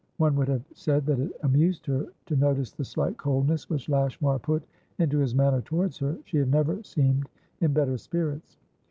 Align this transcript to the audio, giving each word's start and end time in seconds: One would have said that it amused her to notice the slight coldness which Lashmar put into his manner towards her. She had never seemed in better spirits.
One 0.17 0.35
would 0.37 0.47
have 0.47 0.63
said 0.73 1.05
that 1.05 1.19
it 1.19 1.31
amused 1.43 1.85
her 1.85 2.07
to 2.25 2.35
notice 2.35 2.71
the 2.71 2.83
slight 2.83 3.17
coldness 3.19 3.69
which 3.69 3.87
Lashmar 3.87 4.39
put 4.39 4.63
into 4.97 5.19
his 5.19 5.35
manner 5.35 5.61
towards 5.61 5.99
her. 5.99 6.17
She 6.25 6.37
had 6.37 6.49
never 6.49 6.81
seemed 6.81 7.29
in 7.59 7.71
better 7.71 7.99
spirits. 7.99 8.57